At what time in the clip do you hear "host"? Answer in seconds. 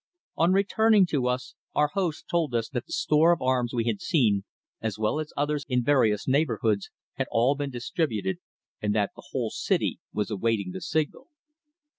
1.89-2.25